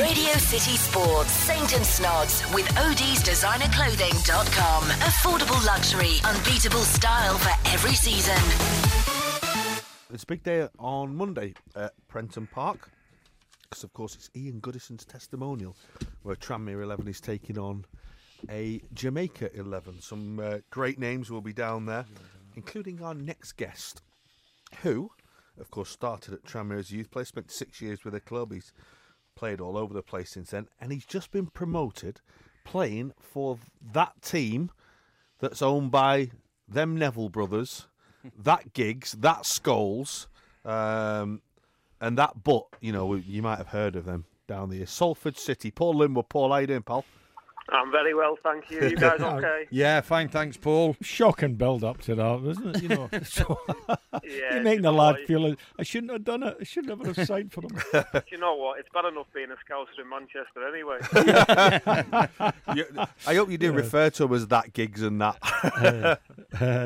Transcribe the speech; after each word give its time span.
Radio 0.00 0.32
City 0.32 0.76
Sports, 0.78 1.30
Saint 1.30 1.74
and 1.74 1.84
Snods 1.84 2.42
with 2.54 2.66
OD'sDesignerClothing.com. 2.68 4.84
Affordable 4.84 5.66
luxury, 5.66 6.14
unbeatable 6.24 6.80
style 6.80 7.36
for 7.36 7.50
every 7.68 7.92
season. 7.92 8.38
It's 10.10 10.22
a 10.22 10.26
big 10.26 10.42
day 10.42 10.66
on 10.78 11.14
Monday 11.14 11.52
at 11.76 11.92
Prenton 12.08 12.46
Park 12.46 12.90
because, 13.68 13.84
of 13.84 13.92
course, 13.92 14.14
it's 14.14 14.30
Ian 14.34 14.60
Goodison's 14.60 15.04
testimonial 15.04 15.76
where 16.22 16.34
Tranmere 16.34 16.82
11 16.82 17.06
is 17.06 17.20
taking 17.20 17.58
on 17.58 17.84
a 18.48 18.80
Jamaica 18.94 19.54
11. 19.54 20.00
Some 20.00 20.40
uh, 20.40 20.60
great 20.70 20.98
names 20.98 21.30
will 21.30 21.42
be 21.42 21.52
down 21.52 21.84
there, 21.84 22.06
including 22.56 23.02
our 23.02 23.12
next 23.12 23.52
guest, 23.52 24.00
who, 24.82 25.10
of 25.60 25.70
course, 25.70 25.90
started 25.90 26.32
at 26.32 26.44
Tranmere 26.44 26.78
as 26.78 26.90
a 26.90 26.94
youth 26.94 27.10
player, 27.10 27.26
spent 27.26 27.50
six 27.50 27.82
years 27.82 28.02
with 28.02 28.14
the 28.14 28.20
club. 28.20 28.54
He's 28.54 28.72
played 29.40 29.58
all 29.58 29.78
over 29.78 29.94
the 29.94 30.02
place 30.02 30.28
since 30.28 30.50
then, 30.50 30.68
and 30.78 30.92
he's 30.92 31.06
just 31.06 31.30
been 31.30 31.46
promoted 31.46 32.20
playing 32.62 33.10
for 33.18 33.58
that 33.94 34.20
team 34.20 34.70
that's 35.38 35.62
owned 35.62 35.90
by 35.90 36.28
them 36.68 36.94
Neville 36.94 37.30
brothers, 37.30 37.86
that 38.38 38.74
Giggs, 38.74 39.12
that 39.12 39.44
Scholes, 39.44 40.26
um, 40.66 41.40
and 42.02 42.18
that 42.18 42.44
Butt. 42.44 42.66
You 42.82 42.92
know, 42.92 43.14
you 43.14 43.40
might 43.40 43.56
have 43.56 43.68
heard 43.68 43.96
of 43.96 44.04
them 44.04 44.26
down 44.46 44.68
there. 44.68 44.84
Salford 44.84 45.38
City. 45.38 45.70
Paul 45.70 45.94
Linwood. 45.94 46.28
Paul, 46.28 46.50
how 46.50 46.58
you 46.58 46.66
doing, 46.66 46.82
pal? 46.82 47.06
I'm 47.72 47.90
very 47.90 48.14
well, 48.14 48.36
thank 48.42 48.70
you. 48.70 48.80
You 48.88 48.96
guys 48.96 49.20
okay? 49.20 49.66
yeah, 49.70 50.00
fine, 50.00 50.28
thanks, 50.28 50.56
Paul. 50.56 50.96
Shocking 51.00 51.54
build 51.54 51.84
up 51.84 52.00
to 52.02 52.14
that, 52.14 52.40
wasn't 52.42 52.76
it? 52.76 52.82
You 52.82 52.88
know, 52.88 53.08
so, 53.24 53.60
Yeah, 54.24 54.54
you're 54.54 54.62
making 54.62 54.82
the 54.82 54.92
lad 54.92 55.16
know 55.20 55.26
feel 55.26 55.54
I 55.78 55.82
shouldn't 55.82 56.12
have 56.12 56.24
done 56.24 56.42
it. 56.42 56.56
I 56.60 56.64
should 56.64 56.86
never 56.86 57.06
have 57.12 57.26
signed 57.26 57.52
for 57.52 57.62
him. 57.62 57.70
Do 57.92 58.22
you 58.30 58.38
know 58.38 58.54
what? 58.56 58.78
It's 58.80 58.88
bad 58.92 59.04
enough 59.06 59.26
being 59.34 59.48
a 59.50 59.56
Scouser 59.64 60.00
in 60.00 60.08
Manchester 60.08 60.66
anyway. 60.68 60.98
You- 62.74 63.06
I 63.26 63.34
hope 63.34 63.50
you 63.50 63.58
didn't 63.58 63.76
refer 63.76 64.10
to 64.10 64.24
him 64.24 64.32
as 64.34 64.46
that 64.48 64.72
Giggs 64.72 65.02
and 65.02 65.20
that. 65.20 65.38
yeah, 65.82 66.16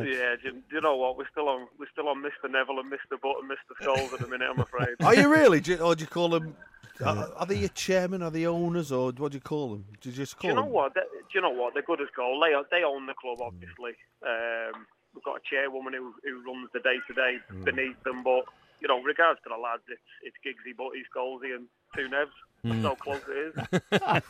do 0.04 0.08
you, 0.48 0.52
do 0.52 0.60
you 0.72 0.80
know 0.80 0.96
what? 0.96 1.16
We're 1.16 1.28
still 1.30 1.48
on. 1.48 1.66
We're 1.78 1.88
still 1.92 2.08
on 2.08 2.22
Mr. 2.22 2.50
Neville 2.50 2.80
and 2.80 2.90
Mr. 2.92 3.20
Butt 3.20 3.36
and 3.40 3.50
Mr. 3.50 3.74
Scholes 3.82 4.12
at 4.12 4.20
the 4.20 4.28
minute. 4.28 4.48
I'm 4.50 4.60
afraid. 4.60 4.96
Are 5.00 5.14
you 5.14 5.28
really? 5.32 5.60
Do 5.60 5.72
you, 5.72 5.78
or 5.78 5.94
do 5.94 6.02
you 6.02 6.08
call 6.08 6.28
them? 6.28 6.56
Uh, 7.00 7.04
are, 7.04 7.32
are 7.38 7.46
they 7.46 7.58
your 7.58 7.68
chairman? 7.70 8.22
Are 8.22 8.30
they 8.30 8.46
owners? 8.46 8.92
Or 8.92 9.12
what 9.12 9.32
do 9.32 9.36
you 9.36 9.40
call 9.40 9.70
them? 9.70 9.84
Do 10.00 10.08
you 10.10 10.14
just 10.14 10.38
Do 10.38 10.42
call 10.42 10.50
you 10.50 10.56
know 10.56 10.62
them? 10.62 10.72
what? 10.72 10.94
They, 10.94 11.00
do 11.00 11.32
you 11.34 11.40
know 11.40 11.50
what? 11.50 11.74
They're 11.74 11.82
good 11.82 12.00
as 12.00 12.08
gold. 12.16 12.42
They 12.42 12.54
they 12.76 12.84
own 12.84 13.06
the 13.06 13.14
club, 13.14 13.38
hmm. 13.38 13.44
obviously. 13.44 13.92
Um, 14.22 14.86
we've 15.14 15.24
got 15.24 15.36
a 15.36 15.44
chairwoman 15.48 15.92
who 15.94 16.14
who 16.22 16.42
runs 16.44 16.68
the 16.72 16.80
day 16.80 16.96
to 17.06 17.14
day 17.14 17.38
beneath 17.64 18.02
them, 18.04 18.22
but. 18.22 18.44
You 18.80 18.88
know, 18.88 19.00
regards 19.00 19.40
to 19.44 19.48
the 19.48 19.56
lads, 19.56 19.84
it's 19.88 20.02
it's 20.24 20.36
Giggsy, 20.44 20.76
Butty, 20.76 21.04
Scholesy, 21.08 21.54
and 21.54 21.68
two 21.96 22.06
Nevs. 22.06 22.26
That's 22.64 22.76
hmm. 22.76 22.82
how 22.82 22.94
close 22.96 23.22
it 23.28 23.54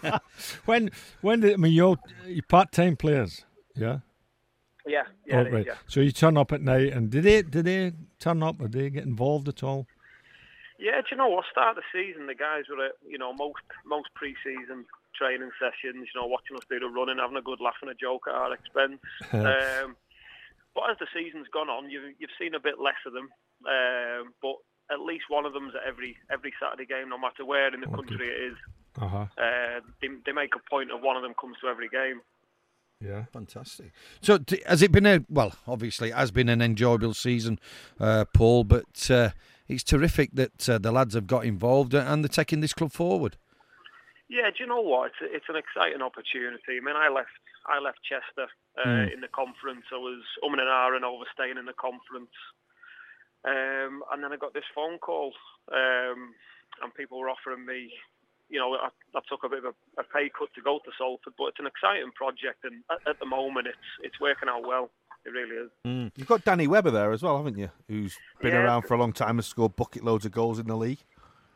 is. 0.03 0.12
when, 0.65 0.91
when 1.23 1.41
did, 1.41 1.55
I 1.55 1.57
mean, 1.57 1.73
you're, 1.73 1.97
you're 2.27 2.42
part 2.48 2.70
time 2.73 2.97
players, 2.97 3.45
yeah? 3.75 3.98
Yeah, 4.87 5.03
yeah, 5.25 5.37
Oh, 5.37 5.41
it 5.41 5.47
is, 5.47 5.53
right. 5.53 5.67
yeah. 5.67 5.75
So 5.87 6.01
you 6.01 6.12
turn 6.12 6.37
up 6.37 6.53
at 6.53 6.61
night, 6.61 6.92
and 6.92 7.11
did 7.11 7.25
they, 7.25 7.42
did 7.42 7.65
they 7.65 7.92
turn 8.19 8.42
up? 8.42 8.61
Or 8.61 8.69
did 8.69 8.81
they 8.81 8.91
get 8.91 9.05
involved 9.05 9.48
at 9.48 9.62
all? 9.62 9.87
Yeah, 10.78 11.00
do 11.00 11.06
you 11.12 11.17
know 11.17 11.28
what? 11.28 11.44
Start 11.50 11.78
of 11.78 11.84
the 11.84 11.91
season, 11.94 12.27
the 12.27 12.34
guys 12.34 12.64
were 12.69 12.84
at 12.84 12.98
you 13.06 13.19
know 13.19 13.33
most 13.33 13.62
most 13.86 14.08
pre-season 14.14 14.86
training 15.14 15.50
sessions. 15.58 16.08
You 16.11 16.20
know, 16.20 16.27
watching 16.27 16.56
us 16.56 16.64
do 16.69 16.80
the 16.80 16.89
running, 16.89 17.19
having 17.19 17.36
a 17.36 17.42
good 17.42 17.61
laugh 17.61 17.78
and 17.80 17.91
a 17.91 17.94
joke 17.94 18.27
at 18.27 18.34
our 18.34 18.53
expense. 18.53 18.98
um, 19.33 19.97
but 20.75 20.91
as 20.91 20.98
the 20.98 21.06
season's 21.14 21.47
gone 21.48 21.70
on, 21.70 21.91
you've 21.91 22.14
you've 22.19 22.39
seen 22.39 22.55
a 22.55 22.61
bit 22.61 22.80
less 22.80 22.98
of 23.06 23.12
them. 23.12 23.30
Um, 23.64 24.34
but 24.42 24.56
at 24.91 25.00
least 25.00 25.25
one 25.28 25.47
of 25.47 25.52
them's 25.52 25.75
at 25.75 25.86
every 25.86 26.17
every 26.30 26.52
Saturday 26.61 26.86
game, 26.86 27.08
no 27.08 27.19
matter 27.19 27.45
where 27.45 27.72
in 27.72 27.80
the 27.80 27.86
country 27.86 28.28
it 28.28 28.52
is. 28.52 28.58
Uh-huh. 29.00 29.27
Uh, 29.39 29.80
they, 30.00 30.08
they 30.25 30.33
make 30.33 30.55
a 30.55 30.70
point 30.70 30.91
of 30.92 31.02
one 31.02 31.17
of 31.17 31.22
them 31.22 31.34
comes 31.41 31.56
to 31.62 31.69
every 31.69 31.89
game. 31.89 32.20
Yeah. 33.00 33.25
Fantastic. 33.33 33.92
So, 34.20 34.39
t- 34.39 34.62
has 34.67 34.83
it 34.83 34.92
been 34.92 35.06
a 35.06 35.25
well? 35.28 35.55
Obviously, 35.67 36.11
it 36.11 36.14
has 36.14 36.30
been 36.30 36.48
an 36.48 36.62
enjoyable 36.62 37.14
season, 37.14 37.58
uh, 38.01 38.24
Paul. 38.33 38.64
But 38.64 39.11
uh, 39.11 39.30
it's 39.69 39.83
terrific 39.83 40.30
that 40.35 40.69
uh, 40.69 40.79
the 40.79 40.92
lads 40.92 41.14
have 41.14 41.27
got 41.27 41.45
involved 41.45 41.95
and 41.95 42.25
they're 42.25 42.29
taking 42.29 42.61
this 42.61 42.73
club 42.75 42.92
forward. 42.92 43.36
Yeah, 44.29 44.48
do 44.51 44.64
you 44.64 44.67
know 44.67 44.80
what? 44.80 45.13
It's, 45.13 45.45
it's 45.45 45.48
an 45.48 45.57
exciting 45.57 46.02
opportunity. 46.02 46.80
I 46.80 46.85
mean, 46.85 46.97
I 46.97 47.08
left 47.08 47.30
I 47.67 47.79
left 47.80 48.01
Chester 48.05 48.48
uh, 48.77 49.08
in 49.08 49.20
the 49.20 49.29
conference. 49.29 49.85
I 49.92 49.97
was 49.97 50.20
umming 50.45 50.61
and 50.61 50.69
ahhing 50.69 51.05
over 51.05 51.25
staying 51.33 51.57
in 51.57 51.64
the 51.64 51.77
conference, 51.77 52.33
um, 53.45 54.05
and 54.13 54.25
then 54.25 54.33
I 54.33 54.36
got 54.36 54.52
this 54.52 54.69
phone 54.75 54.98
call, 54.98 55.33
um, 55.73 56.35
and 56.83 56.95
people 56.96 57.20
were 57.20 57.31
offering 57.31 57.64
me. 57.64 57.92
You 58.48 58.61
know, 58.61 58.77
I, 58.77 58.89
I 59.17 59.20
took 59.29 59.45
a 59.45 59.48
bit 59.48 59.64
of 59.64 59.73
a, 59.73 60.01
a 60.01 60.05
pay 60.05 60.29
cut 60.29 60.52
to 60.55 60.63
go 60.63 60.79
to 60.85 60.92
Salford, 60.98 61.33
but 61.39 61.57
it's 61.57 61.61
an 61.61 61.70
exciting 61.70 62.13
project, 62.13 62.64
and 62.64 62.85
at, 62.91 63.17
at 63.17 63.19
the 63.20 63.27
moment, 63.27 63.69
it's 63.69 63.89
it's 64.02 64.20
working 64.20 64.48
out 64.48 64.67
well. 64.67 64.91
It 65.27 65.30
really 65.30 65.57
is. 65.57 66.11
You've 66.17 66.29
got 66.29 66.45
Danny 66.45 66.67
Webber 66.67 66.90
there 66.90 67.12
as 67.12 67.23
well, 67.23 67.36
haven't 67.39 67.57
you? 67.57 67.70
Who's 67.89 68.18
been 68.40 68.52
Yeah. 68.52 68.62
around 68.64 68.83
for 68.83 68.95
a 68.95 68.98
long 68.98 69.12
time 69.12 69.39
and 69.39 69.45
scored 69.45 69.74
bucket 69.77 70.05
loads 70.05 70.27
of 70.27 70.33
goals 70.33 70.58
in 70.58 70.67
the 70.67 70.77
league. 70.77 70.98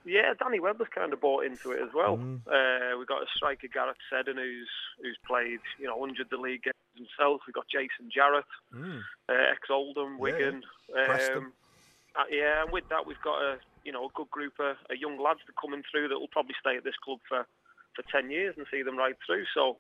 Yeah, 0.05 0.33
Danny 0.43 0.59
Webber's 0.59 0.89
kind 0.95 1.13
of 1.13 1.21
bought 1.21 1.45
into 1.45 1.73
it 1.73 1.83
as 1.83 1.93
well. 1.93 2.15
Uh, 2.15 2.97
we've 2.97 3.07
got 3.07 3.23
a 3.23 3.27
striker, 3.37 3.69
Gareth 3.69 3.99
Seddon, 4.09 4.39
who's 4.39 4.71
who's 5.03 5.19
played 5.27 5.61
you 5.79 5.87
know 5.87 6.01
hundreds 6.01 6.33
of 6.33 6.41
league 6.41 6.63
games 6.63 6.75
himself. 6.97 7.43
We've 7.47 7.53
got 7.55 7.69
Jason 7.69 8.09
Jarrett, 8.11 8.47
uh, 8.75 9.53
ex 9.53 9.69
Oldham, 9.71 10.19
Wigan. 10.19 10.63
Preston. 10.93 11.37
Um, 11.37 11.53
uh, 12.17 12.25
yeah, 12.31 12.63
and 12.63 12.73
with 12.73 12.89
that 12.89 13.07
we've 13.07 13.21
got 13.23 13.43
a 13.43 13.59
you 13.85 13.93
know 13.93 14.07
a 14.07 14.09
good 14.15 14.31
group 14.31 14.55
of, 14.61 14.77
of 14.89 14.97
young 14.97 15.21
lads 15.23 15.41
that 15.47 15.53
are 15.53 15.61
coming 15.61 15.83
through 15.91 16.09
that 16.09 16.19
will 16.19 16.29
probably 16.33 16.55
stay 16.59 16.77
at 16.79 16.85
this 16.85 16.97
club 17.05 17.19
for, 17.29 17.45
for 17.95 18.03
ten 18.11 18.31
years 18.31 18.55
and 18.57 18.67
see 18.71 18.83
them 18.83 18.97
right 18.97 19.17
through. 19.27 19.45
So 19.53 19.77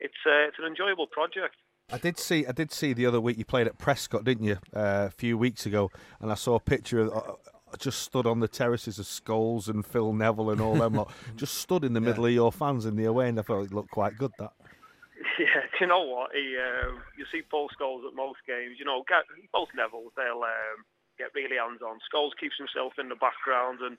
it's 0.00 0.24
uh, 0.24 0.48
it's 0.48 0.58
an 0.58 0.64
enjoyable 0.64 1.06
project. 1.06 1.56
I 1.90 1.98
did 1.98 2.18
see. 2.18 2.46
I 2.46 2.52
did 2.52 2.72
see 2.72 2.92
the 2.92 3.06
other 3.06 3.20
week 3.20 3.38
you 3.38 3.44
played 3.44 3.68
at 3.68 3.78
Prescot, 3.78 4.24
didn't 4.24 4.44
you? 4.44 4.58
Uh, 4.74 5.06
a 5.06 5.10
few 5.10 5.38
weeks 5.38 5.66
ago, 5.66 5.90
and 6.20 6.32
I 6.32 6.34
saw 6.34 6.56
a 6.56 6.60
picture 6.60 7.00
of. 7.00 7.12
Uh, 7.12 7.32
just 7.78 8.00
stood 8.00 8.26
on 8.26 8.40
the 8.40 8.48
terraces 8.48 8.98
of 8.98 9.04
Scholes 9.04 9.68
and 9.68 9.84
Phil 9.84 10.12
Neville 10.12 10.50
and 10.50 10.60
all 10.60 10.76
them 10.76 10.94
lot. 10.94 11.12
Just 11.36 11.58
stood 11.58 11.84
in 11.84 11.92
the 11.92 12.00
middle 12.00 12.24
of 12.24 12.32
your 12.32 12.50
fans 12.50 12.86
in 12.86 12.96
the 12.96 13.04
away, 13.04 13.28
and 13.28 13.38
I 13.38 13.42
thought 13.42 13.62
it 13.62 13.74
looked 13.74 13.90
quite 13.90 14.16
good. 14.16 14.32
That. 14.38 14.52
Yeah, 15.36 15.68
do 15.68 15.84
you 15.84 15.86
know 15.86 16.00
what? 16.00 16.32
He, 16.32 16.56
uh, 16.56 16.96
you 17.18 17.26
see 17.28 17.42
Paul 17.44 17.68
Scholes 17.68 18.08
at 18.08 18.16
most 18.16 18.40
games. 18.46 18.76
You 18.78 18.86
know, 18.86 19.04
both 19.52 19.68
levels, 19.76 20.12
they'll 20.16 20.40
um, 20.40 20.80
get 21.18 21.34
really 21.34 21.60
hands-on. 21.60 22.00
Scholes 22.08 22.32
keeps 22.40 22.56
himself 22.56 22.94
in 22.96 23.10
the 23.10 23.20
background, 23.20 23.80
and 23.84 23.98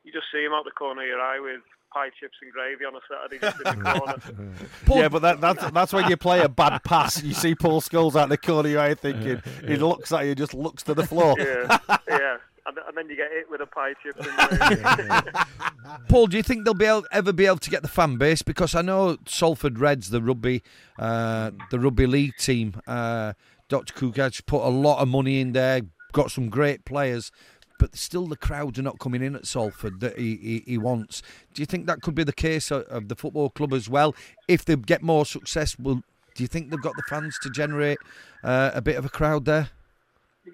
you 0.00 0.12
just 0.12 0.32
see 0.32 0.40
him 0.40 0.56
out 0.56 0.64
the 0.64 0.70
corner 0.72 1.02
of 1.02 1.08
your 1.08 1.20
eye 1.20 1.40
with 1.40 1.60
pie 1.92 2.10
chips 2.18 2.36
and 2.42 2.52
gravy 2.52 2.84
on 2.84 2.94
a 2.94 3.00
Saturday 3.08 3.38
just 3.38 3.56
in 3.58 3.82
the 3.82 3.90
corner. 4.86 5.00
yeah, 5.00 5.08
but 5.08 5.22
that, 5.22 5.40
that's 5.40 5.70
that's 5.70 5.92
when 5.92 6.08
you 6.08 6.16
play 6.16 6.40
a 6.40 6.48
bad 6.48 6.82
pass. 6.84 7.22
You 7.22 7.34
see 7.34 7.54
Paul 7.54 7.80
Scholes 7.80 8.16
out 8.16 8.24
in 8.24 8.28
the 8.30 8.38
corner 8.38 8.68
of 8.68 8.72
your 8.72 8.80
eye, 8.80 8.94
thinking 8.94 9.42
he 9.66 9.76
looks 9.76 10.12
at 10.12 10.26
you, 10.26 10.34
just 10.34 10.54
looks 10.54 10.82
to 10.84 10.94
the 10.94 11.06
floor. 11.06 11.34
Yeah, 11.38 11.78
yeah. 12.08 12.36
And, 12.64 12.78
and 12.78 12.96
then 12.96 13.08
you 13.08 13.16
get 13.16 13.28
hit 13.32 13.50
with 13.50 13.60
a 13.60 13.66
pie 13.66 13.94
chip 14.02 14.16
and. 14.20 16.08
Paul, 16.08 16.28
do 16.28 16.36
you 16.36 16.44
think 16.44 16.64
they'll 16.64 16.74
be 16.74 16.84
able, 16.84 17.04
ever 17.10 17.32
be 17.32 17.46
able 17.46 17.58
to 17.58 17.70
get 17.70 17.82
the 17.82 17.88
fan 17.88 18.18
base? 18.18 18.42
Because 18.42 18.76
I 18.76 18.82
know 18.82 19.16
Salford 19.26 19.80
Reds, 19.80 20.10
the 20.10 20.22
rugby, 20.22 20.62
uh, 20.96 21.50
the 21.72 21.80
rugby 21.80 22.06
league 22.06 22.36
team, 22.38 22.80
uh, 22.86 23.32
Dr. 23.68 23.92
Koukash 23.94 24.46
put 24.46 24.62
a 24.62 24.68
lot 24.68 25.00
of 25.00 25.08
money 25.08 25.40
in 25.40 25.52
there, 25.52 25.80
got 26.12 26.30
some 26.30 26.50
great 26.50 26.84
players, 26.84 27.32
but 27.82 27.96
still 27.96 28.28
the 28.28 28.36
crowds 28.36 28.78
are 28.78 28.82
not 28.82 29.00
coming 29.00 29.24
in 29.24 29.34
at 29.34 29.44
Salford 29.44 29.98
that 29.98 30.16
he, 30.16 30.36
he, 30.36 30.62
he 30.64 30.78
wants. 30.78 31.20
Do 31.52 31.62
you 31.62 31.66
think 31.66 31.86
that 31.88 32.00
could 32.00 32.14
be 32.14 32.22
the 32.22 32.32
case 32.32 32.70
of, 32.70 32.82
of 32.82 33.08
the 33.08 33.16
football 33.16 33.50
club 33.50 33.72
as 33.72 33.88
well? 33.88 34.14
If 34.46 34.64
they 34.64 34.76
get 34.76 35.02
more 35.02 35.26
successful, 35.26 35.96
do 35.96 36.44
you 36.44 36.46
think 36.46 36.70
they've 36.70 36.80
got 36.80 36.94
the 36.94 37.02
fans 37.10 37.40
to 37.42 37.50
generate 37.50 37.98
uh, 38.44 38.70
a 38.72 38.80
bit 38.80 38.94
of 38.94 39.04
a 39.04 39.08
crowd 39.08 39.46
there? 39.46 39.70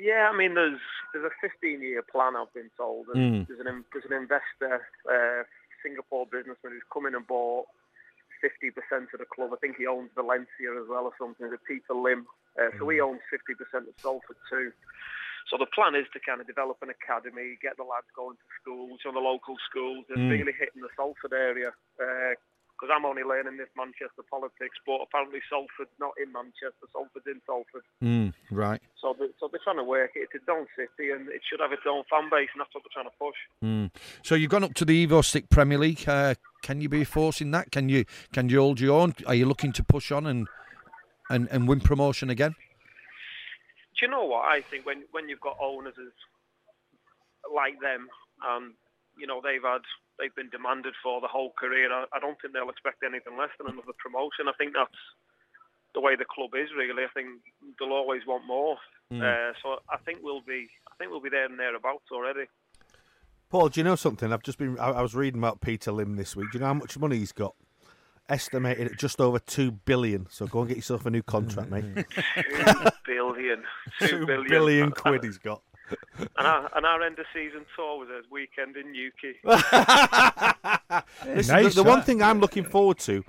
Yeah, 0.01 0.31
I 0.33 0.35
mean, 0.35 0.55
there's 0.55 0.81
there's 1.13 1.27
a 1.27 1.47
15 1.47 1.83
year 1.83 2.01
plan 2.01 2.35
I've 2.35 2.53
been 2.55 2.71
told, 2.79 3.09
and 3.13 3.47
there's 3.47 3.61
an 3.61 3.85
there's 3.93 4.07
an 4.07 4.17
investor, 4.17 4.87
uh, 5.05 5.43
Singapore 5.83 6.25
businessman 6.33 6.73
who's 6.73 6.89
come 6.91 7.05
in 7.05 7.15
and 7.15 7.27
bought 7.27 7.67
50% 8.43 8.73
of 9.13 9.19
the 9.19 9.27
club. 9.27 9.51
I 9.53 9.57
think 9.57 9.77
he 9.77 9.87
owns 9.87 10.09
Valencia 10.15 10.73
as 10.81 10.89
well 10.89 11.05
or 11.05 11.13
something. 11.19 11.53
It 11.53 11.61
Peter 11.69 11.93
Lim? 11.93 12.27
Uh, 12.59 12.71
so 12.79 12.89
he 12.89 13.01
owns 13.01 13.21
50% 13.29 13.87
of 13.87 13.95
Salford 14.01 14.37
too. 14.49 14.73
So 15.51 15.57
the 15.57 15.67
plan 15.67 15.95
is 15.95 16.05
to 16.13 16.21
kind 16.21 16.41
of 16.41 16.47
develop 16.47 16.77
an 16.83 16.91
academy, 16.93 17.57
get 17.61 17.77
the 17.77 17.85
lads 17.85 18.09
going 18.15 18.37
to 18.37 18.47
schools, 18.61 19.01
you 19.01 19.09
know, 19.09 19.17
the 19.17 19.25
local 19.25 19.57
schools, 19.69 20.05
and 20.13 20.31
really 20.31 20.53
hitting 20.53 20.85
the 20.85 20.93
Salford 20.97 21.33
area. 21.33 21.73
Because 21.97 22.95
I'm 22.95 23.05
only 23.05 23.25
learning 23.25 23.57
this 23.57 23.73
Manchester 23.77 24.23
politics, 24.31 24.77
but 24.87 25.01
apparently 25.03 25.41
Salford's 25.51 25.91
not 25.99 26.13
in 26.23 26.31
Manchester. 26.31 26.87
Salford's 26.93 27.27
in 27.27 27.41
Salford. 27.49 27.83
Mm, 28.05 28.33
right. 28.53 28.81
So, 29.01 29.17
they, 29.19 29.27
so 29.41 29.49
they're 29.51 29.65
trying 29.65 29.81
to 29.81 29.85
work 29.85 30.13
it. 30.15 30.29
It's 30.31 30.35
its 30.35 30.49
own 30.53 30.67
city, 30.77 31.11
and 31.11 31.29
it 31.29 31.41
should 31.49 31.61
have 31.61 31.73
its 31.73 31.83
own 31.89 32.05
fan 32.13 32.31
base, 32.31 32.53
and 32.55 32.61
that's 32.61 32.71
what 32.77 32.85
they're 32.85 32.95
trying 32.95 33.11
to 33.11 33.19
push. 33.19 33.41
Mm. 33.65 33.91
So 34.23 34.37
you've 34.37 34.51
gone 34.51 34.65
up 34.65 34.75
to 34.75 34.85
the 34.85 35.07
Evo-Stik 35.07 35.49
Premier 35.51 35.79
League. 35.79 36.07
Uh, 36.07 36.35
can 36.63 36.81
you 36.81 36.89
be 36.89 37.03
a 37.03 37.05
force 37.05 37.41
in 37.41 37.51
that? 37.53 37.73
Can 37.73 37.89
you 37.89 38.05
can 38.33 38.49
you 38.49 38.61
hold 38.61 38.81
your 38.81 39.01
own? 39.01 39.15
Are 39.27 39.35
you 39.35 39.47
looking 39.47 39.73
to 39.73 39.83
push 39.83 40.13
on 40.13 40.27
and 40.27 40.47
and, 41.31 41.49
and 41.51 41.67
win 41.67 41.81
promotion 41.81 42.31
again? 42.31 42.55
Do 43.99 44.07
you 44.07 44.11
know 44.11 44.25
what 44.25 44.47
I 44.47 44.63
think? 44.71 44.87
When 44.87 45.03
when 45.11 45.29
you've 45.29 45.41
got 45.41 45.59
owners 45.61 45.95
as 45.99 46.15
like 47.53 47.81
them, 47.81 48.09
um, 48.47 48.75
you 49.19 49.27
know 49.27 49.41
they've 49.43 49.63
had 49.63 49.83
they've 50.19 50.35
been 50.35 50.51
demanded 50.51 50.95
for 51.03 51.21
the 51.21 51.27
whole 51.27 51.53
career. 51.59 51.93
I, 51.93 52.05
I 52.15 52.21
don't 52.21 52.41
think 52.41 52.55
they'll 52.55 52.71
expect 52.71 53.03
anything 53.03 53.37
less 53.37 53.51
than 53.59 53.67
another 53.67 53.95
promotion. 53.99 54.47
I 54.49 54.57
think 54.57 54.75
that's 54.75 55.03
the 55.95 56.01
way 56.01 56.15
the 56.15 56.25
club 56.25 56.51
is 56.55 56.71
really. 56.77 57.03
I 57.03 57.13
think 57.13 57.43
they'll 57.79 57.93
always 57.93 58.23
want 58.27 58.47
more. 58.47 58.77
Uh, 59.11 59.53
so 59.63 59.81
I 59.91 59.97
think 60.05 60.21
we'll 60.23 60.43
be 60.43 60.69
I 60.87 60.95
think 60.99 61.11
we'll 61.11 61.21
be 61.21 61.31
there 61.31 61.47
and 61.47 61.59
thereabouts 61.59 62.13
already. 62.13 62.47
Paul, 63.51 63.71
do 63.71 63.81
you 63.81 63.85
know 63.85 63.97
something? 63.97 64.33
I've 64.33 64.43
just 64.43 64.59
been. 64.59 64.79
I, 64.79 64.91
I 64.91 65.03
was 65.03 65.15
reading 65.15 65.41
about 65.41 65.61
Peter 65.61 65.91
Lim 65.91 66.17
this 66.17 66.37
week. 66.37 66.53
Do 66.53 66.59
you 66.59 66.61
know 66.61 66.67
how 66.67 66.75
much 66.75 66.99
money 66.99 67.17
he's 67.19 67.33
got? 67.33 67.55
Estimated 68.29 68.93
at 68.93 68.99
just 68.99 69.21
over 69.21 69.39
two 69.39 69.71
billion. 69.71 70.27
So 70.31 70.47
go 70.47 70.61
and 70.61 70.69
get 70.69 70.77
yourself 70.77 71.07
a 71.07 71.11
new 71.11 71.23
contract, 71.23 71.71
mate. 71.71 71.85
Two 72.37 72.91
billion, 73.07 73.63
two 74.01 74.27
billion 74.49 74.91
quid 74.91 75.25
he's 75.25 75.39
got. 75.39 75.63
And 76.19 76.47
our, 76.47 76.71
and 76.77 76.85
our 76.85 77.03
end 77.03 77.19
of 77.19 77.25
season 77.33 77.65
tour 77.75 77.99
was 77.99 78.09
a 78.11 78.21
weekend 78.31 78.77
in 78.77 78.93
Newquay. 78.93 79.37
Listen, 81.35 81.55
Nice, 81.55 81.75
the, 81.75 81.83
the 81.83 81.89
one 81.89 82.03
thing 82.03 82.23
I'm 82.23 82.41
looking 82.41 82.65
forward 82.65 82.99
to, 83.01 83.25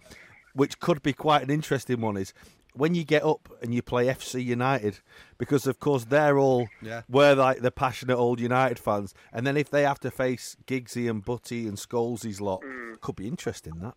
which 0.54 0.80
could 0.80 1.02
be 1.02 1.14
quite 1.14 1.44
an 1.44 1.50
interesting 1.50 2.02
one, 2.02 2.18
is 2.18 2.34
when 2.74 2.96
you 2.96 3.04
get 3.04 3.24
up 3.24 3.50
and 3.62 3.74
you 3.74 3.82
play 3.82 4.08
FC 4.08 4.44
United, 4.44 5.00
because 5.38 5.68
of 5.68 5.80
course 5.80 6.06
they're 6.06 6.38
all 6.38 6.68
Yeah. 6.82 7.02
we're 7.10 7.36
like 7.36 7.62
the 7.62 7.72
passionate 7.72 8.18
old 8.18 8.40
United 8.40 8.80
fans, 8.80 9.14
and 9.32 9.48
then 9.48 9.58
if 9.58 9.70
they 9.70 9.84
have 9.84 10.00
to 10.02 10.12
face 10.12 10.58
Giggsy 10.68 11.10
and 11.10 11.24
Butty 11.24 11.68
and 11.68 11.78
Scholesy's 11.80 12.42
lot, 12.42 12.62
mm. 12.62 13.00
could 13.02 13.16
be 13.16 13.28
interesting. 13.28 13.80
That 13.80 13.96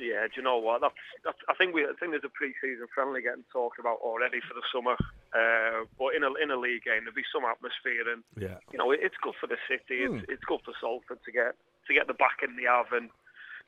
Yeah, 0.00 0.24
do 0.32 0.40
you 0.40 0.42
know 0.42 0.56
what? 0.56 0.80
That's, 0.80 0.96
that's, 1.28 1.36
I 1.52 1.54
think 1.60 1.76
we 1.76 1.84
I 1.84 1.92
think 2.00 2.16
there's 2.16 2.24
a 2.24 2.32
pre-season 2.32 2.88
friendly 2.88 3.20
getting 3.20 3.44
talked 3.52 3.76
about 3.76 4.00
already 4.00 4.40
for 4.40 4.56
the 4.56 4.64
summer. 4.72 4.96
Uh, 5.36 5.84
but 6.00 6.16
in 6.16 6.24
a 6.24 6.32
in 6.40 6.48
a 6.48 6.56
league 6.56 6.88
game, 6.88 7.04
there'll 7.04 7.12
be 7.12 7.28
some 7.28 7.44
atmosphere, 7.44 8.08
and 8.08 8.24
yeah, 8.40 8.56
you 8.72 8.80
know 8.80 8.90
it, 8.96 9.04
it's 9.04 9.20
good 9.20 9.36
for 9.36 9.46
the 9.46 9.60
city. 9.68 10.08
It's, 10.08 10.24
it's 10.40 10.46
good 10.48 10.64
for 10.64 10.72
Salford 10.80 11.20
to 11.20 11.30
get 11.30 11.52
to 11.84 11.92
get 11.92 12.08
the 12.08 12.16
backing 12.16 12.56
they 12.56 12.64
have, 12.64 12.96
and 12.96 13.12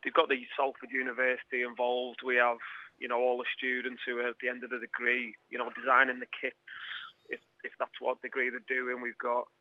they've 0.01 0.17
got 0.17 0.33
the 0.33 0.41
Salford 0.57 0.89
University 0.89 1.61
involved. 1.69 2.25
We 2.25 2.41
have 2.41 2.65
you 2.97 3.13
know 3.13 3.21
all 3.21 3.37
the 3.37 3.53
students 3.53 4.01
who 4.09 4.25
are 4.25 4.33
at 4.33 4.41
the 4.41 4.49
end 4.49 4.65
of 4.65 4.73
the 4.73 4.81
degree, 4.81 5.37
you 5.53 5.61
know, 5.61 5.69
designing 5.77 6.17
the 6.25 6.33
kits. 6.33 6.57
If 7.29 7.45
if 7.61 7.77
that's 7.77 8.01
what 8.01 8.25
degree 8.25 8.49
they're 8.49 8.65
doing, 8.65 9.05
we've 9.05 9.21
got 9.21 9.53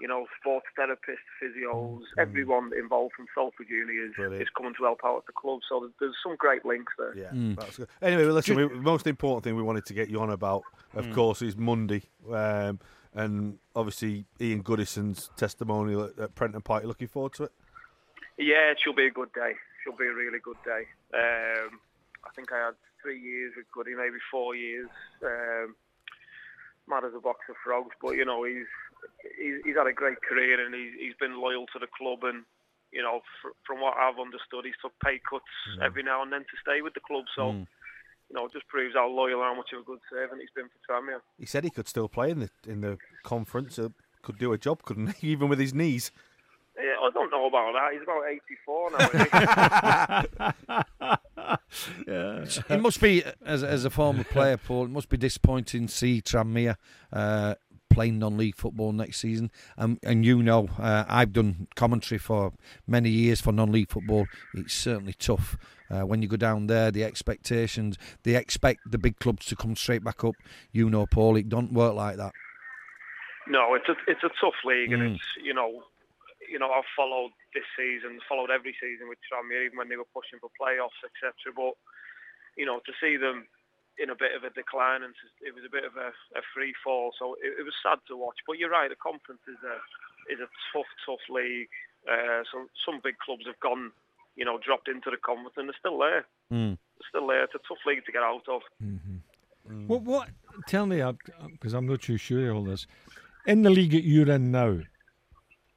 you 0.00 0.08
know, 0.08 0.26
sports 0.40 0.66
therapists, 0.78 1.24
physios, 1.42 2.02
everyone 2.18 2.70
involved 2.78 3.14
from 3.16 3.26
Salford 3.34 3.68
Uni 3.68 3.94
is, 3.94 4.14
Brilliant. 4.14 4.42
is 4.42 4.48
coming 4.56 4.74
to 4.78 4.84
help 4.84 5.00
out 5.04 5.18
at 5.18 5.26
the 5.26 5.32
club. 5.32 5.60
So 5.68 5.80
there's, 5.80 5.92
there's 6.00 6.16
some 6.22 6.36
great 6.36 6.64
links 6.64 6.92
there. 6.98 7.16
yeah. 7.16 7.54
That's 7.54 7.78
good. 7.78 7.88
Anyway, 8.02 8.26
well, 8.26 8.34
listen. 8.34 8.56
We, 8.56 8.68
most 8.68 9.06
important 9.06 9.44
thing 9.44 9.56
we 9.56 9.62
wanted 9.62 9.86
to 9.86 9.94
get 9.94 10.08
you 10.10 10.20
on 10.20 10.30
about, 10.30 10.62
of 10.94 11.10
course, 11.12 11.42
is 11.42 11.56
Monday, 11.56 12.02
um, 12.32 12.78
and 13.14 13.58
obviously 13.74 14.26
Ian 14.40 14.62
Goodison's 14.62 15.30
testimonial 15.36 16.04
at, 16.04 16.18
at 16.18 16.34
Prenton 16.34 16.62
Park. 16.62 16.82
You 16.82 16.88
looking 16.88 17.08
forward 17.08 17.32
to 17.34 17.44
it? 17.44 17.52
Yeah, 18.38 18.70
it 18.70 18.78
should 18.84 18.96
be 18.96 19.06
a 19.06 19.10
good 19.10 19.32
day. 19.32 19.52
She'll 19.82 19.96
be 19.96 20.04
a 20.04 20.12
really 20.12 20.38
good 20.42 20.58
day. 20.64 20.84
Um, 21.14 21.80
I 22.24 22.30
think 22.34 22.52
I 22.52 22.66
had 22.66 22.74
three 23.02 23.18
years 23.18 23.54
with 23.56 23.66
Goody, 23.72 23.94
maybe 23.94 24.18
four 24.30 24.54
years. 24.54 24.88
Um, 25.24 25.74
mad 26.88 27.04
as 27.04 27.14
a 27.16 27.20
box 27.20 27.40
of 27.48 27.56
frogs, 27.64 27.94
but 28.02 28.12
you 28.12 28.24
know 28.24 28.44
he's 28.44 28.66
he's, 29.38 29.56
he's 29.64 29.76
had 29.76 29.86
a 29.86 29.92
great 29.92 30.20
career 30.22 30.64
and 30.64 30.74
he's, 30.74 30.92
he's 30.98 31.18
been 31.20 31.40
loyal 31.40 31.66
to 31.72 31.78
the 31.78 31.88
club 31.96 32.24
and 32.24 32.44
you 32.92 33.02
know 33.02 33.20
fr- 33.42 33.56
from 33.66 33.80
what 33.80 33.96
I've 33.96 34.18
understood, 34.18 34.64
he's 34.64 34.78
took 34.82 34.92
pay 35.02 35.20
cuts 35.28 35.44
every 35.82 36.02
now 36.02 36.22
and 36.22 36.32
then 36.32 36.40
to 36.42 36.56
stay 36.62 36.82
with 36.82 36.94
the 36.94 37.04
club. 37.06 37.24
So 37.34 37.66
you 38.28 38.34
know, 38.34 38.46
it 38.46 38.52
just 38.52 38.66
proves 38.68 38.94
how 38.94 39.08
loyal, 39.08 39.40
and 39.40 39.50
how 39.50 39.54
much 39.54 39.70
of 39.72 39.80
a 39.80 39.84
good 39.84 40.00
servant 40.10 40.40
he's 40.40 40.50
been 40.54 40.66
for 40.66 40.80
Tranmere. 40.90 41.20
He 41.38 41.46
said 41.46 41.64
he 41.64 41.70
could 41.70 41.86
still 41.88 42.08
play 42.08 42.30
in 42.30 42.40
the 42.40 42.50
in 42.66 42.80
the 42.80 42.98
conference. 43.22 43.78
Uh, 43.78 43.90
could 44.22 44.38
do 44.38 44.52
a 44.52 44.58
job, 44.58 44.82
couldn't 44.82 45.14
he? 45.16 45.28
Even 45.32 45.48
with 45.48 45.60
his 45.60 45.72
knees. 45.72 46.10
Yeah, 46.76 46.96
I 47.00 47.10
don't 47.14 47.30
know 47.30 47.46
about 47.46 47.72
that. 47.72 47.92
He's 47.92 48.02
about 48.02 48.24
84 48.28 48.90
now. 52.08 52.46
isn't? 52.48 52.70
It 52.70 52.80
must 52.82 53.00
be, 53.00 53.24
as, 53.46 53.62
as 53.64 53.86
a 53.86 53.90
former 53.90 54.24
player, 54.24 54.58
Paul, 54.58 54.84
it 54.84 54.90
must 54.90 55.08
be 55.08 55.16
disappointing 55.16 55.86
to 55.86 55.92
see 55.92 56.20
Tranmere 56.20 56.76
uh, 57.12 57.54
playing 57.96 58.18
non-league 58.18 58.56
football 58.56 58.92
next 58.92 59.18
season. 59.20 59.50
Um, 59.78 59.98
and 60.02 60.22
you 60.22 60.42
know, 60.42 60.68
uh, 60.78 61.04
I've 61.08 61.32
done 61.32 61.66
commentary 61.76 62.18
for 62.18 62.52
many 62.86 63.08
years 63.08 63.40
for 63.40 63.52
non-league 63.52 63.88
football. 63.90 64.26
It's 64.52 64.74
certainly 64.74 65.14
tough. 65.14 65.56
Uh, 65.90 66.02
when 66.02 66.20
you 66.20 66.28
go 66.28 66.36
down 66.36 66.66
there, 66.66 66.90
the 66.90 67.04
expectations, 67.04 67.96
they 68.22 68.36
expect 68.36 68.80
the 68.90 68.98
big 68.98 69.18
clubs 69.18 69.46
to 69.46 69.56
come 69.56 69.74
straight 69.76 70.04
back 70.04 70.24
up. 70.24 70.34
You 70.72 70.90
know, 70.90 71.06
Paul, 71.06 71.36
it 71.36 71.48
don't 71.48 71.72
work 71.72 71.94
like 71.94 72.16
that. 72.18 72.32
No, 73.48 73.74
it's 73.74 73.88
a 73.88 73.96
it's 74.08 74.24
a 74.24 74.30
tough 74.40 74.58
league, 74.64 74.92
and 74.92 75.02
Mm. 75.02 75.14
it's 75.14 75.24
you 75.42 75.54
know, 75.54 75.84
you 76.50 76.58
know 76.58 76.70
I've 76.70 76.90
followed 76.94 77.30
this 77.54 77.64
season, 77.78 78.18
followed 78.28 78.50
every 78.50 78.76
season 78.78 79.08
with 79.08 79.18
Tranmere, 79.24 79.64
even 79.64 79.78
when 79.78 79.88
they 79.88 79.96
were 79.96 80.12
pushing 80.12 80.38
for 80.40 80.50
playoffs, 80.60 81.00
etc. 81.06 81.32
But 81.54 81.74
you 82.58 82.66
know, 82.66 82.80
to 82.84 82.92
see 83.00 83.16
them 83.16 83.46
in 83.98 84.10
a 84.10 84.14
bit 84.14 84.34
of 84.36 84.44
a 84.44 84.50
decline, 84.50 85.02
and 85.02 85.14
it 85.40 85.54
was 85.54 85.64
a 85.64 85.72
bit 85.72 85.84
of 85.84 85.96
a, 85.96 86.12
a 86.38 86.42
free 86.54 86.74
fall, 86.84 87.12
so 87.18 87.34
it, 87.42 87.60
it 87.60 87.64
was 87.64 87.74
sad 87.82 87.98
to 88.08 88.16
watch. 88.16 88.36
But 88.46 88.58
you're 88.58 88.70
right, 88.70 88.90
the 88.90 88.96
conference 88.96 89.40
is 89.48 89.60
a 89.64 89.76
is 90.32 90.40
a 90.40 90.48
tough, 90.72 90.90
tough 91.04 91.24
league. 91.30 91.68
Uh, 92.06 92.42
so 92.52 92.66
some 92.84 93.00
big 93.02 93.18
clubs 93.18 93.46
have 93.46 93.58
gone, 93.60 93.92
you 94.36 94.44
know, 94.44 94.58
dropped 94.58 94.88
into 94.88 95.10
the 95.10 95.16
conference, 95.16 95.54
and 95.56 95.68
they're 95.68 95.80
still 95.80 95.98
there. 95.98 96.26
Mm. 96.52 96.76
They're 96.76 97.08
still 97.08 97.26
there. 97.26 97.44
It's 97.44 97.54
a 97.54 97.64
tough 97.66 97.78
league 97.86 98.04
to 98.04 98.12
get 98.12 98.22
out 98.22 98.46
of. 98.48 98.62
What? 99.86 100.02
What? 100.02 100.28
Tell 100.68 100.86
me, 100.86 101.02
because 101.52 101.72
I'm 101.74 101.86
not 101.86 102.02
too 102.02 102.16
sure 102.16 102.50
of 102.50 102.56
all 102.56 102.64
this. 102.64 102.86
In 103.46 103.62
the 103.62 103.70
league 103.70 103.92
that 103.92 104.04
you're 104.04 104.30
in 104.30 104.50
now, 104.50 104.80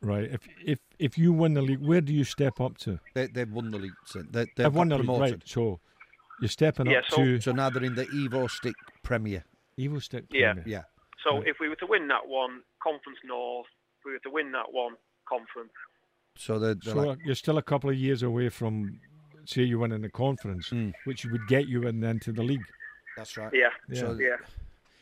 right? 0.01 0.29
If 0.31 0.47
if 0.63 0.79
if 0.97 1.17
you 1.17 1.31
win 1.33 1.53
the 1.53 1.61
league, 1.61 1.81
where 1.81 2.01
do 2.01 2.13
you 2.13 2.23
step 2.23 2.59
up 2.59 2.77
to? 2.79 2.99
They, 3.13 3.27
they've 3.27 3.51
won 3.51 3.71
the 3.71 3.77
league. 3.77 3.93
So 4.05 4.21
they, 4.21 4.45
they've 4.45 4.55
They've 4.55 4.73
won 4.73 4.89
the 4.89 4.97
league, 4.97 5.09
right? 5.09 5.41
So 5.45 5.79
you're 6.41 6.49
stepping 6.49 6.87
Yeah, 6.89 6.99
up 6.99 7.05
so- 7.09 7.17
to 7.17 7.41
So 7.41 7.51
now 7.51 7.69
they're 7.69 7.83
in 7.83 7.95
the 7.95 8.05
Evo-Stik 8.05 8.75
Premier. 9.03 9.43
Evo-Stik. 9.77 10.25
Yeah. 10.31 10.53
Premier. 10.53 10.63
Yeah. 10.67 10.83
So 11.23 11.41
if 11.41 11.57
we 11.59 11.67
were 11.69 11.75
to 11.77 11.85
win 11.87 12.07
that 12.07 12.27
one, 12.27 12.61
Conference 12.81 13.19
North, 13.25 13.67
if 13.99 14.05
we 14.05 14.11
were 14.13 14.19
to 14.19 14.29
win 14.31 14.51
that 14.53 14.71
one, 14.71 14.95
Conference. 15.27 15.71
So 16.37 16.57
they're, 16.59 16.75
they're 16.75 16.93
So 16.93 16.99
like, 17.01 17.19
you're 17.25 17.35
still 17.35 17.57
a 17.57 17.61
couple 17.63 17.89
of 17.89 17.97
years 17.97 18.23
away 18.23 18.49
from, 18.49 18.99
say, 19.45 19.63
you 19.63 19.79
win 19.79 19.91
in 19.91 20.01
the 20.01 20.09
conference, 20.09 20.69
Mm. 20.69 20.93
which 21.03 21.25
would 21.25 21.45
get 21.47 21.67
you 21.67 21.87
in 21.87 22.01
into 22.03 22.31
the 22.31 22.43
league. 22.43 22.63
that's 23.17 23.35
right. 23.37 23.51
Yeah, 23.53 23.69
Yeah. 23.89 23.99
So 23.99 24.13
yeah. 24.19 24.37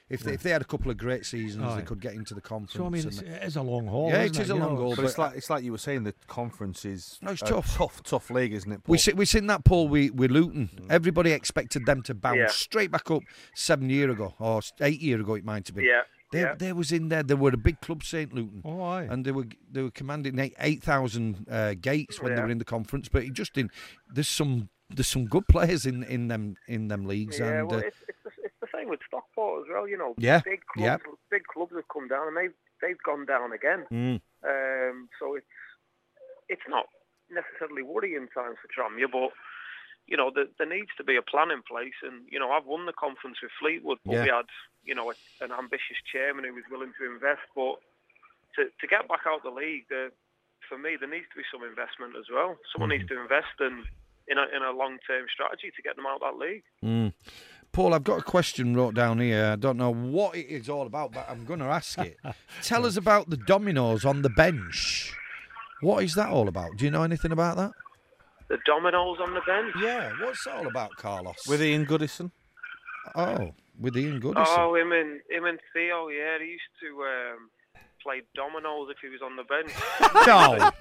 If 0.09 0.21
they, 0.23 0.33
if 0.33 0.41
they 0.43 0.51
had 0.51 0.61
a 0.61 0.65
couple 0.65 0.89
of 0.89 0.97
great 0.97 1.25
seasons, 1.25 1.75
they 1.75 1.81
could 1.81 1.99
get 1.99 2.13
into 2.13 2.33
the 2.33 2.39
conference. 2.39 2.73
So 2.73 2.85
I 2.85 2.89
mean, 2.89 3.05
it's, 3.05 3.19
it 3.19 3.43
is 3.43 3.57
a 3.57 3.61
long 3.61 3.87
haul. 3.87 4.09
Yeah, 4.09 4.23
isn't 4.23 4.37
it 4.37 4.43
is 4.43 4.49
a 4.49 4.55
long 4.55 4.75
know, 4.75 4.81
haul, 4.81 4.89
But, 4.91 4.97
but 4.97 5.05
it's 5.05 5.17
like 5.17 5.35
it's 5.35 5.49
like 5.49 5.63
you 5.65 5.71
were 5.73 5.77
saying. 5.77 6.03
The 6.03 6.13
conference 6.27 6.85
is 6.85 7.19
No, 7.21 7.31
it's 7.31 7.41
a 7.41 7.45
tough. 7.45 7.75
tough, 7.75 8.03
tough 8.03 8.29
league, 8.29 8.53
isn't 8.53 8.71
it? 8.71 8.83
Paul? 8.85 8.91
we 8.93 8.97
see, 8.97 9.11
we 9.11 9.25
seen 9.25 9.47
that 9.47 9.65
Paul 9.65 9.89
we 9.89 10.09
with 10.09 10.31
Luton. 10.31 10.69
Everybody 10.89 11.31
expected 11.33 11.85
them 11.85 12.03
to 12.03 12.13
bounce 12.13 12.37
Yeah. 12.37 12.47
straight 12.47 12.89
back 12.91 13.11
up 13.11 13.23
seven 13.53 13.89
year 13.89 14.09
ago 14.09 14.33
or 14.39 14.61
eight 14.79 15.01
year 15.01 15.19
ago. 15.19 15.33
It 15.35 15.43
might 15.43 15.67
have 15.67 15.75
been. 15.75 15.83
Yeah, 15.85 16.03
They, 16.31 16.41
yeah. 16.41 16.55
they 16.55 16.71
was 16.71 16.93
in 16.93 17.09
there. 17.09 17.23
They 17.23 17.33
were 17.33 17.49
a 17.49 17.57
big 17.57 17.81
club, 17.81 18.03
Saint 18.03 18.31
Luton, 18.33 18.61
Oh, 18.63 18.81
aye. 18.81 19.07
and 19.09 19.25
they 19.25 19.31
were 19.33 19.47
they 19.69 19.81
were 19.81 19.91
commanding 19.91 20.39
eight 20.39 20.55
eight 20.61 20.81
thousand 20.81 21.45
uh, 21.51 21.73
gates 21.73 22.21
when 22.21 22.33
they 22.33 22.41
were 22.41 22.49
in 22.49 22.59
the 22.59 22.65
conference. 22.65 23.09
But 23.09 23.23
it 23.23 23.33
just 23.33 23.53
didn't. 23.53 23.71
There's 24.13 24.29
some 24.29 24.69
there's 24.89 25.07
some 25.07 25.25
good 25.25 25.49
players 25.49 25.85
in, 25.85 26.03
in 26.03 26.29
them 26.29 26.55
in 26.69 26.87
them 26.87 27.05
leagues, 27.05 27.39
Yeah, 27.39 27.59
and 27.59 27.69
well, 27.69 27.79
uh, 27.79 27.83
it's, 27.83 27.97
it's, 28.07 28.17
the, 28.23 28.31
it's 28.45 28.55
the 28.61 28.67
same 28.73 28.87
with 28.87 29.01
As 29.37 29.65
well. 29.71 29.87
You 29.87 29.97
know, 29.97 30.15
Yeah, 30.17 30.41
big 30.43 30.61
yeah. 30.75 30.97
clubs, 30.97 31.19
big 31.29 31.43
clubs 31.45 31.73
have 31.75 31.87
come 31.93 32.07
down 32.07 32.27
and 32.27 32.37
they've 32.37 32.53
they've 32.81 33.01
gone 33.03 33.25
down 33.25 33.53
again. 33.53 33.85
Mm. 33.91 34.21
Um, 34.43 35.09
so 35.19 35.35
it's 35.35 35.45
it's 36.49 36.67
not 36.67 36.85
necessarily 37.29 37.83
worrying 37.83 38.27
times 38.33 38.57
for 38.61 38.69
Tranmere, 38.73 39.11
but 39.11 39.31
you 40.07 40.15
know, 40.15 40.31
there, 40.33 40.45
there 40.57 40.67
needs 40.69 40.89
to 40.97 41.03
be 41.03 41.17
a 41.17 41.21
plan 41.21 41.51
in 41.51 41.61
place. 41.61 41.97
And 42.01 42.23
you 42.31 42.39
know, 42.39 42.51
I've 42.51 42.65
won 42.65 42.85
the 42.85 42.93
conference 42.93 43.37
with 43.41 43.51
Fleetwood, 43.59 43.99
but 44.05 44.13
Yeah. 44.13 44.23
we 44.23 44.29
had 44.29 44.45
you 44.83 44.95
know 44.95 45.11
a, 45.11 45.15
an 45.43 45.51
ambitious 45.51 45.97
chairman 46.11 46.45
who 46.45 46.53
was 46.53 46.63
willing 46.71 46.93
to 46.99 47.05
invest. 47.05 47.45
But 47.55 47.77
to 48.55 48.71
to 48.81 48.87
get 48.87 49.07
back 49.07 49.21
out 49.27 49.43
the 49.43 49.51
league, 49.51 49.85
there, 49.89 50.11
for 50.67 50.77
me, 50.77 50.95
there 50.99 51.09
needs 51.09 51.27
to 51.31 51.37
be 51.37 51.45
some 51.51 51.63
investment 51.63 52.15
as 52.17 52.25
well. 52.33 52.57
Someone 52.71 52.89
needs 52.89 53.07
to 53.09 53.19
invest 53.21 53.59
in 53.61 53.85
in 54.29 54.37
a, 54.37 54.43
in 54.55 54.61
a 54.63 54.71
long 54.71 54.97
term 55.07 55.25
strategy 55.31 55.71
to 55.75 55.81
get 55.81 55.95
them 55.95 56.05
out 56.05 56.21
of 56.21 56.25
that 56.27 56.39
league. 56.39 56.63
Mm. 56.83 57.13
Paul, 57.77 57.93
I've 57.93 58.03
got 58.03 58.21
a 58.21 58.23
question 58.23 58.75
wrote 58.75 58.95
down 58.95 59.19
here. 59.19 59.51
I 59.51 59.55
don't 59.55 59.77
know 59.77 59.93
what 59.93 60.35
it 60.35 60.47
is 60.47 60.67
all 60.67 60.87
about, 60.87 61.11
but 61.11 61.29
I'm 61.29 61.45
going 61.45 61.59
to 61.59 61.67
ask 61.67 61.99
it. 61.99 62.17
Tell 62.63 62.87
us 62.87 62.97
about 62.97 63.29
the 63.29 63.37
dominoes 63.37 64.03
on 64.03 64.23
the 64.23 64.31
bench. 64.31 65.13
What 65.81 66.03
is 66.03 66.15
that 66.15 66.29
all 66.29 66.47
about? 66.47 66.75
Do 66.77 66.85
you 66.85 66.89
know 66.89 67.03
anything 67.03 67.31
about 67.31 67.55
that? 67.57 67.73
The 68.47 68.57
dominoes 68.65 69.19
on 69.21 69.35
the 69.35 69.41
bench. 69.41 69.75
Yeah, 69.79 70.11
what's 70.19 70.43
that 70.45 70.55
all 70.55 70.65
about, 70.65 70.95
Carlos? 70.95 71.45
with 71.47 71.61
Ian 71.61 71.85
Goodison. 71.85 72.31
oh, 73.13 73.53
with 73.79 73.95
Ian 73.95 74.21
Goodison. 74.21 74.45
Oh, 74.57 74.73
him 74.73 74.91
and 74.91 75.21
him 75.29 75.45
and 75.45 75.59
Theo. 75.71 76.07
Yeah, 76.07 76.39
he 76.39 76.53
used 76.53 76.63
to 76.81 77.03
um, 77.03 77.51
play 78.01 78.23
dominoes 78.33 78.89
if 78.89 78.97
he 79.03 79.09
was 79.09 79.21
on 79.21 79.35
the 79.35 79.43
bench. 79.43 79.71
no. 80.25 80.71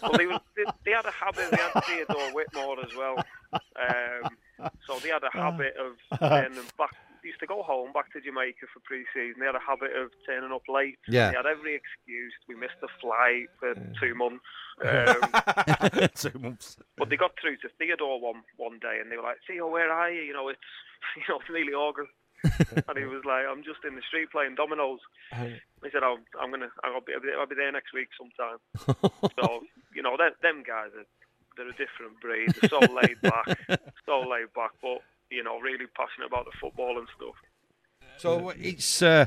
well, 0.00 0.12
they, 0.16 0.24
was, 0.24 0.40
they, 0.56 0.64
they 0.86 0.92
had 0.92 1.04
a 1.04 1.10
habit. 1.10 1.50
They 1.50 1.58
had 1.58 1.84
Theodore 1.84 2.32
Whitmore 2.32 2.80
as 2.82 2.96
well. 2.96 3.22
Um, 3.52 4.30
so 4.86 4.98
they 5.00 5.08
had 5.10 5.22
a 5.22 5.30
habit 5.36 5.74
of 5.76 5.96
them 6.20 6.64
back 6.78 6.90
used 7.24 7.40
to 7.40 7.46
go 7.46 7.62
home 7.62 7.90
back 7.92 8.12
to 8.12 8.20
Jamaica 8.20 8.66
for 8.72 8.80
pre-season. 8.84 9.40
They 9.40 9.46
had 9.46 9.56
a 9.56 9.64
habit 9.66 9.96
of 9.96 10.12
turning 10.26 10.52
up 10.52 10.68
late. 10.68 10.98
Yeah. 11.08 11.30
They 11.30 11.36
had 11.38 11.46
every 11.46 11.74
excuse. 11.74 12.34
We 12.46 12.54
missed 12.54 12.76
the 12.84 12.88
flight 13.00 13.48
for 13.58 13.74
two 14.00 14.14
months. 14.14 14.44
Um, 14.74 16.08
Two 16.18 16.36
months. 16.40 16.76
but 16.98 17.08
they 17.08 17.16
got 17.16 17.30
through 17.40 17.58
to 17.62 17.68
Theodore 17.78 18.18
one 18.20 18.42
one 18.56 18.80
day, 18.82 18.98
and 19.00 19.06
they 19.06 19.14
were 19.16 19.22
like, 19.22 19.38
"Theo, 19.46 19.70
where 19.70 19.86
are 19.86 20.10
you? 20.10 20.22
You 20.22 20.32
know, 20.32 20.48
it's 20.48 20.58
you 21.16 21.22
know, 21.28 21.38
it's 21.38 21.48
nearly 21.48 21.72
August." 21.72 22.10
and 22.42 22.98
he 22.98 23.04
was 23.04 23.22
like, 23.24 23.46
"I'm 23.46 23.62
just 23.62 23.86
in 23.86 23.94
the 23.94 24.02
street 24.02 24.32
playing 24.32 24.56
dominoes." 24.56 24.98
He 25.30 25.90
said, 25.94 26.02
"I'm, 26.02 26.26
I'm 26.42 26.50
gonna, 26.50 26.74
I'll 26.82 27.00
be, 27.06 27.14
I'll 27.14 27.46
be 27.46 27.54
there 27.54 27.70
next 27.70 27.94
week 27.94 28.08
sometime." 28.18 28.58
so, 29.38 29.62
you 29.94 30.02
know, 30.02 30.16
them, 30.18 30.32
them 30.42 30.62
guys 30.66 30.90
are, 30.98 31.06
they're 31.56 31.68
a 31.68 31.72
different 31.72 32.20
breed. 32.20 32.54
They're 32.60 32.70
so 32.70 32.80
laid 32.94 33.20
back, 33.22 33.80
so 34.06 34.20
laid 34.20 34.52
back, 34.54 34.70
but 34.82 34.98
you 35.30 35.42
know, 35.42 35.58
really 35.58 35.86
passionate 35.96 36.26
about 36.26 36.44
the 36.44 36.52
football 36.60 36.98
and 36.98 37.08
stuff. 37.16 37.34
So 38.16 38.50
it's 38.50 39.02
uh, 39.02 39.26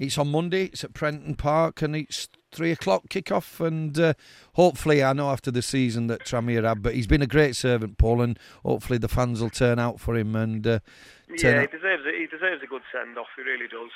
it's 0.00 0.18
on 0.18 0.30
Monday. 0.32 0.64
It's 0.64 0.82
at 0.82 0.92
Prenton 0.92 1.36
Park, 1.36 1.82
and 1.82 1.94
it's 1.94 2.28
three 2.50 2.72
o'clock 2.72 3.04
kick-off. 3.08 3.60
And 3.60 3.96
uh, 3.98 4.14
hopefully, 4.54 5.04
I 5.04 5.12
know 5.12 5.30
after 5.30 5.52
the 5.52 5.62
season 5.62 6.08
that 6.08 6.24
Tranmere 6.24 6.64
had, 6.64 6.82
but 6.82 6.94
he's 6.94 7.06
been 7.06 7.22
a 7.22 7.28
great 7.28 7.54
servant, 7.54 7.96
Paul, 7.96 8.20
and 8.22 8.36
hopefully 8.64 8.98
the 8.98 9.06
fans 9.08 9.40
will 9.40 9.50
turn 9.50 9.78
out 9.78 10.00
for 10.00 10.16
him. 10.16 10.34
And 10.34 10.66
uh, 10.66 10.78
turn 11.38 11.38
Yeah, 11.38 11.52
he 11.52 11.58
out- 11.64 11.70
deserves 11.70 12.02
it. 12.06 12.14
He 12.18 12.26
deserves 12.26 12.60
a 12.62 12.66
good 12.66 12.82
send 12.92 13.16
off. 13.18 13.28
He 13.36 13.42
really 13.42 13.68
does. 13.68 13.90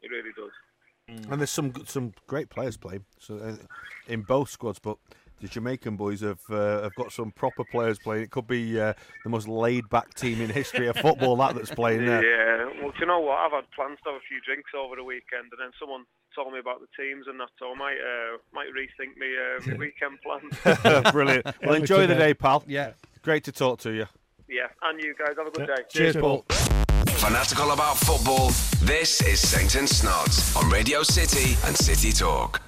He 0.00 0.08
really 0.08 0.30
does. 0.36 0.52
And 1.30 1.40
there's 1.40 1.50
some 1.50 1.72
some 1.84 2.12
great 2.28 2.48
players 2.50 2.76
playing 2.76 3.04
so 3.18 3.36
uh, 3.38 3.56
in 4.06 4.22
both 4.22 4.48
squads, 4.50 4.78
but 4.78 4.96
the 5.42 5.48
Jamaican 5.48 5.96
boys 5.96 6.20
have 6.20 6.40
uh, 6.48 6.82
have 6.82 6.94
got 6.94 7.12
some 7.12 7.32
proper 7.32 7.64
players 7.64 7.98
playing. 7.98 8.22
It 8.22 8.30
could 8.30 8.46
be 8.46 8.80
uh, 8.80 8.94
the 9.24 9.30
most 9.30 9.48
laid 9.48 9.90
back 9.90 10.14
team 10.14 10.40
in 10.40 10.48
history 10.48 10.86
of 10.86 10.96
football 10.96 11.36
that 11.36 11.56
that's 11.56 11.72
playing 11.72 12.06
there. 12.06 12.24
Yeah. 12.24 12.64
Well, 12.80 12.92
do 12.92 12.98
you 13.00 13.06
know 13.06 13.18
what? 13.18 13.38
I've 13.38 13.50
had 13.50 13.70
plans 13.74 13.98
to 14.04 14.10
have 14.10 14.16
a 14.16 14.26
few 14.28 14.40
drinks 14.46 14.70
over 14.78 14.96
the 14.96 15.04
weekend, 15.04 15.50
and 15.50 15.60
then 15.60 15.72
someone 15.78 16.04
told 16.34 16.52
me 16.52 16.60
about 16.60 16.80
the 16.80 16.86
teams 16.96 17.26
and 17.26 17.38
that, 17.40 17.48
so 17.58 17.72
I 17.72 17.74
might 17.74 17.98
uh, 17.98 18.38
might 18.54 18.68
rethink 18.68 19.16
me, 19.18 19.34
uh, 19.36 19.70
my 19.70 19.76
weekend 19.76 20.18
plans. 20.22 21.12
Brilliant. 21.12 21.46
Well, 21.62 21.74
enjoy 21.74 22.06
the 22.06 22.14
day, 22.14 22.34
pal. 22.34 22.62
yeah. 22.66 22.92
Great 23.22 23.44
to 23.44 23.52
talk 23.52 23.80
to 23.80 23.90
you. 23.90 24.06
yeah, 24.48 24.68
and 24.82 25.02
you 25.02 25.14
guys 25.18 25.34
have 25.36 25.46
a 25.46 25.50
good 25.50 25.66
day. 25.66 25.82
Cheers, 25.90 26.16
Paul. 26.16 26.44
Fanatical 27.06 27.70
about 27.70 27.96
football, 27.98 28.48
this 28.80 29.22
is 29.22 29.38
Saint 29.40 29.76
and 29.76 29.88
Snods 29.88 30.56
on 30.56 30.68
Radio 30.70 31.04
City 31.04 31.56
and 31.66 31.76
City 31.76 32.10
Talk. 32.10 32.60